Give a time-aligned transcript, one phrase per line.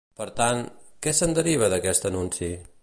[0.19, 0.61] Per tant,
[1.07, 2.53] què se'n deriva d'aquest anunci?